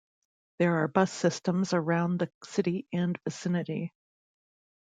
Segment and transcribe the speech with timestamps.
[0.57, 3.93] There are bus systems around the city and vicinity.